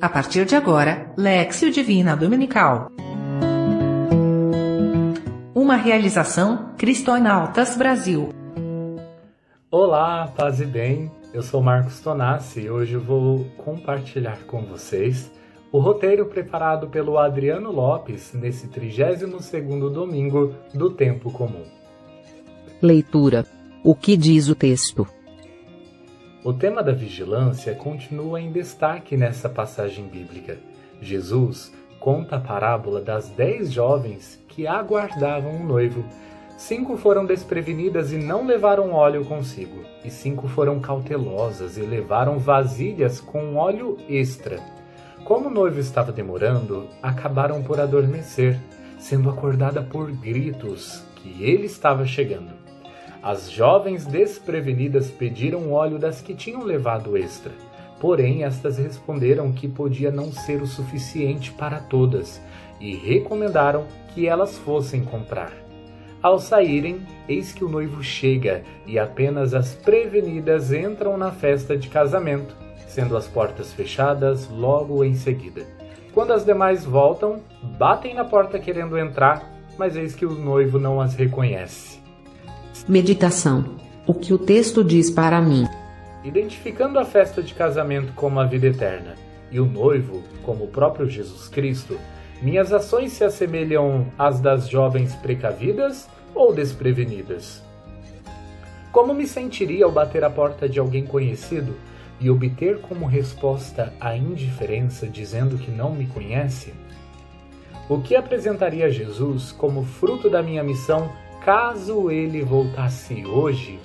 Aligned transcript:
A 0.00 0.08
partir 0.08 0.44
de 0.44 0.54
agora, 0.54 1.12
Lexio 1.16 1.72
Divina 1.72 2.16
Dominical. 2.16 2.88
Uma 5.52 5.74
realização 5.74 6.72
Cristonautas 6.78 7.76
Brasil. 7.76 8.28
Olá, 9.68 10.32
paz 10.36 10.60
e 10.60 10.66
bem. 10.66 11.10
Eu 11.34 11.42
sou 11.42 11.60
Marcos 11.60 11.98
Tonassi 11.98 12.60
e 12.60 12.70
hoje 12.70 12.96
vou 12.96 13.44
compartilhar 13.56 14.38
com 14.46 14.62
vocês 14.66 15.32
o 15.72 15.80
roteiro 15.80 16.26
preparado 16.26 16.86
pelo 16.86 17.18
Adriano 17.18 17.72
Lopes 17.72 18.32
nesse 18.34 18.68
32º 18.68 19.92
domingo 19.92 20.54
do 20.72 20.90
Tempo 20.90 21.28
Comum. 21.32 21.64
Leitura. 22.80 23.44
O 23.82 23.96
que 23.96 24.16
diz 24.16 24.48
o 24.48 24.54
texto? 24.54 25.17
O 26.44 26.52
tema 26.52 26.84
da 26.84 26.92
vigilância 26.92 27.74
continua 27.74 28.40
em 28.40 28.52
destaque 28.52 29.16
nessa 29.16 29.48
passagem 29.48 30.06
bíblica. 30.06 30.56
Jesus 31.02 31.72
conta 31.98 32.36
a 32.36 32.40
parábola 32.40 33.00
das 33.00 33.28
dez 33.28 33.72
jovens 33.72 34.38
que 34.46 34.64
aguardavam 34.64 35.56
um 35.56 35.66
noivo. 35.66 36.04
Cinco 36.56 36.96
foram 36.96 37.26
desprevenidas 37.26 38.12
e 38.12 38.18
não 38.18 38.46
levaram 38.46 38.92
óleo 38.92 39.24
consigo, 39.24 39.82
e 40.04 40.10
cinco 40.10 40.46
foram 40.46 40.78
cautelosas 40.78 41.76
e 41.76 41.82
levaram 41.82 42.38
vasilhas 42.38 43.20
com 43.20 43.56
óleo 43.56 43.98
extra. 44.08 44.60
Como 45.24 45.48
o 45.48 45.52
noivo 45.52 45.80
estava 45.80 46.12
demorando, 46.12 46.88
acabaram 47.02 47.64
por 47.64 47.80
adormecer, 47.80 48.60
sendo 48.96 49.28
acordada 49.28 49.82
por 49.82 50.10
gritos 50.12 51.02
que 51.16 51.42
ele 51.42 51.66
estava 51.66 52.06
chegando. 52.06 52.67
As 53.28 53.50
jovens 53.50 54.06
desprevenidas 54.06 55.10
pediram 55.10 55.70
óleo 55.70 55.98
das 55.98 56.22
que 56.22 56.34
tinham 56.34 56.64
levado 56.64 57.14
extra. 57.14 57.52
Porém, 58.00 58.42
estas 58.42 58.78
responderam 58.78 59.52
que 59.52 59.68
podia 59.68 60.10
não 60.10 60.32
ser 60.32 60.62
o 60.62 60.66
suficiente 60.66 61.52
para 61.52 61.78
todas 61.78 62.40
e 62.80 62.96
recomendaram 62.96 63.84
que 64.14 64.26
elas 64.26 64.56
fossem 64.56 65.04
comprar. 65.04 65.52
Ao 66.22 66.38
saírem, 66.38 67.02
eis 67.28 67.52
que 67.52 67.62
o 67.62 67.68
noivo 67.68 68.02
chega 68.02 68.62
e 68.86 68.98
apenas 68.98 69.52
as 69.52 69.74
prevenidas 69.74 70.72
entram 70.72 71.18
na 71.18 71.30
festa 71.30 71.76
de 71.76 71.90
casamento, 71.90 72.56
sendo 72.86 73.14
as 73.14 73.28
portas 73.28 73.74
fechadas 73.74 74.48
logo 74.48 75.04
em 75.04 75.12
seguida. 75.12 75.66
Quando 76.14 76.32
as 76.32 76.46
demais 76.46 76.82
voltam, 76.82 77.42
batem 77.78 78.14
na 78.14 78.24
porta 78.24 78.58
querendo 78.58 78.96
entrar, 78.96 79.52
mas 79.76 79.96
eis 79.96 80.14
que 80.14 80.24
o 80.24 80.32
noivo 80.32 80.78
não 80.78 80.98
as 80.98 81.14
reconhece. 81.14 82.07
Meditação. 82.88 83.76
O 84.06 84.14
que 84.14 84.32
o 84.32 84.38
texto 84.38 84.82
diz 84.82 85.10
para 85.10 85.42
mim? 85.42 85.66
Identificando 86.24 86.98
a 86.98 87.04
festa 87.04 87.42
de 87.42 87.52
casamento 87.52 88.14
como 88.14 88.40
a 88.40 88.46
vida 88.46 88.68
eterna 88.68 89.14
e 89.52 89.60
o 89.60 89.66
noivo 89.66 90.22
como 90.42 90.64
o 90.64 90.68
próprio 90.68 91.06
Jesus 91.06 91.48
Cristo, 91.48 91.98
minhas 92.40 92.72
ações 92.72 93.12
se 93.12 93.22
assemelham 93.22 94.06
às 94.18 94.40
das 94.40 94.70
jovens 94.70 95.14
precavidas 95.16 96.08
ou 96.34 96.54
desprevenidas? 96.54 97.62
Como 98.90 99.12
me 99.12 99.26
sentiria 99.26 99.84
ao 99.84 99.92
bater 99.92 100.24
a 100.24 100.30
porta 100.30 100.66
de 100.66 100.78
alguém 100.78 101.04
conhecido 101.04 101.76
e 102.18 102.30
obter 102.30 102.80
como 102.80 103.04
resposta 103.04 103.92
a 104.00 104.16
indiferença 104.16 105.06
dizendo 105.06 105.58
que 105.58 105.70
não 105.70 105.94
me 105.94 106.06
conhece? 106.06 106.72
O 107.86 108.00
que 108.00 108.16
apresentaria 108.16 108.90
Jesus 108.90 109.52
como 109.52 109.84
fruto 109.84 110.30
da 110.30 110.42
minha 110.42 110.64
missão 110.64 111.12
caso 111.48 112.10
ele 112.10 112.42
voltasse 112.42 113.24
hoje? 113.24 113.80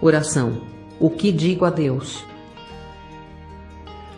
Oração. 0.00 0.62
O 0.98 1.08
que 1.08 1.30
digo 1.30 1.64
a 1.64 1.70
Deus? 1.70 2.24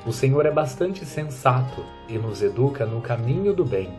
O 0.07 0.13
Senhor 0.15 0.47
é 0.47 0.51
bastante 0.51 1.05
sensato 1.05 1.85
e 2.09 2.17
nos 2.17 2.41
educa 2.41 2.87
no 2.87 3.03
caminho 3.03 3.53
do 3.53 3.67
bem. 3.67 3.91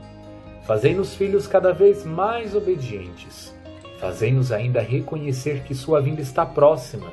Fazei-nos 0.63 1.13
filhos 1.13 1.45
cada 1.45 1.71
vez 1.71 2.03
mais 2.03 2.55
obedientes. 2.55 3.55
Fazei-nos 3.99 4.51
ainda 4.51 4.81
reconhecer 4.81 5.61
que 5.61 5.75
Sua 5.75 6.01
vinda 6.01 6.21
está 6.21 6.43
próxima. 6.43 7.11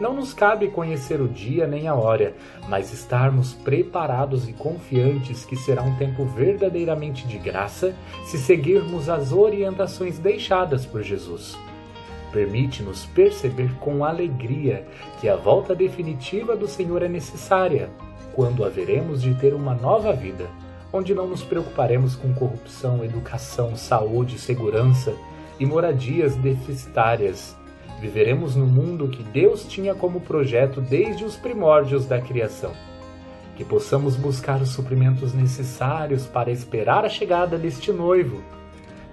Não 0.00 0.14
nos 0.14 0.32
cabe 0.32 0.68
conhecer 0.68 1.20
o 1.20 1.28
dia 1.28 1.66
nem 1.66 1.86
a 1.86 1.94
hora, 1.94 2.34
mas 2.70 2.90
estarmos 2.90 3.52
preparados 3.52 4.48
e 4.48 4.52
confiantes 4.54 5.44
que 5.44 5.54
será 5.54 5.82
um 5.82 5.94
tempo 5.96 6.24
verdadeiramente 6.24 7.28
de 7.28 7.36
graça 7.36 7.94
se 8.24 8.38
seguirmos 8.38 9.10
as 9.10 9.30
orientações 9.30 10.18
deixadas 10.18 10.86
por 10.86 11.02
Jesus. 11.02 11.54
Permite-nos 12.32 13.04
perceber 13.06 13.74
com 13.78 14.02
alegria 14.02 14.86
que 15.20 15.28
a 15.28 15.36
volta 15.36 15.74
definitiva 15.74 16.56
do 16.56 16.66
Senhor 16.66 17.02
é 17.02 17.08
necessária, 17.08 17.90
quando 18.32 18.64
haveremos 18.64 19.20
de 19.20 19.34
ter 19.34 19.52
uma 19.52 19.74
nova 19.74 20.14
vida, 20.14 20.48
onde 20.90 21.14
não 21.14 21.26
nos 21.26 21.42
preocuparemos 21.42 22.16
com 22.16 22.32
corrupção, 22.32 23.04
educação, 23.04 23.76
saúde, 23.76 24.38
segurança 24.38 25.12
e 25.58 25.66
moradias 25.66 26.36
deficitárias 26.36 27.54
Viveremos 28.00 28.56
no 28.56 28.66
mundo 28.66 29.08
que 29.08 29.22
Deus 29.22 29.64
tinha 29.64 29.94
como 29.94 30.22
projeto 30.22 30.80
desde 30.80 31.22
os 31.22 31.36
primórdios 31.36 32.06
da 32.06 32.18
criação. 32.18 32.72
Que 33.54 33.64
possamos 33.64 34.16
buscar 34.16 34.62
os 34.62 34.70
suprimentos 34.70 35.34
necessários 35.34 36.26
para 36.26 36.50
esperar 36.50 37.04
a 37.04 37.10
chegada 37.10 37.58
deste 37.58 37.92
noivo, 37.92 38.42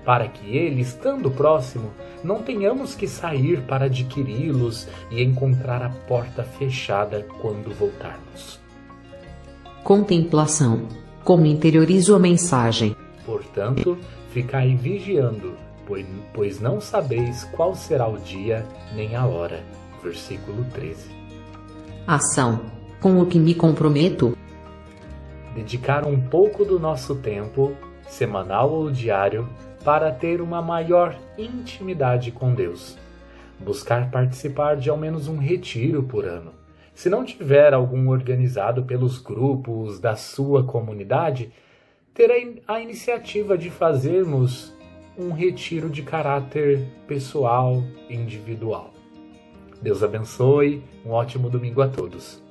para 0.05 0.25
que 0.29 0.55
ele, 0.55 0.79
estando 0.79 1.29
próximo, 1.29 1.91
não 2.23 2.41
tenhamos 2.41 2.95
que 2.95 3.09
sair 3.09 3.61
para 3.63 3.85
adquiri-los 3.85 4.87
e 5.11 5.21
encontrar 5.21 5.83
a 5.83 5.89
porta 5.89 6.43
fechada 6.43 7.27
quando 7.41 7.75
voltarmos. 7.75 8.57
Contemplação. 9.83 10.87
Como 11.25 11.45
interiorizo 11.45 12.15
a 12.15 12.19
mensagem? 12.19 12.95
Portanto, 13.25 13.97
ficai 14.31 14.75
vigiando 14.75 15.66
pois 16.33 16.59
não 16.59 16.81
sabeis 16.81 17.43
qual 17.55 17.75
será 17.75 18.07
o 18.07 18.17
dia 18.17 18.65
nem 18.93 19.15
a 19.15 19.25
hora. 19.25 19.63
Versículo 20.03 20.63
13. 20.73 21.09
Ação. 22.05 22.61
Com 23.01 23.21
o 23.21 23.25
que 23.25 23.37
me 23.37 23.53
comprometo? 23.53 24.35
Dedicar 25.53 26.05
um 26.05 26.19
pouco 26.19 26.65
do 26.65 26.79
nosso 26.79 27.15
tempo, 27.15 27.75
semanal 28.07 28.71
ou 28.71 28.91
diário, 28.91 29.47
para 29.83 30.11
ter 30.11 30.41
uma 30.41 30.61
maior 30.61 31.17
intimidade 31.37 32.31
com 32.31 32.53
Deus. 32.53 32.97
Buscar 33.59 34.11
participar 34.11 34.77
de 34.77 34.89
ao 34.89 34.97
menos 34.97 35.27
um 35.27 35.37
retiro 35.37 36.03
por 36.03 36.25
ano. 36.25 36.53
Se 36.93 37.09
não 37.09 37.23
tiver 37.23 37.73
algum 37.73 38.09
organizado 38.09 38.83
pelos 38.83 39.19
grupos 39.19 39.99
da 39.99 40.15
sua 40.15 40.63
comunidade, 40.63 41.51
ter 42.13 42.61
a 42.67 42.79
iniciativa 42.79 43.57
de 43.57 43.69
fazermos 43.69 44.73
um 45.17 45.31
retiro 45.31 45.89
de 45.89 46.03
caráter 46.03 46.85
pessoal 47.07 47.83
e 48.09 48.15
individual. 48.15 48.93
Deus 49.81 50.03
abençoe, 50.03 50.83
um 51.05 51.11
ótimo 51.11 51.49
domingo 51.49 51.81
a 51.81 51.87
todos. 51.87 52.41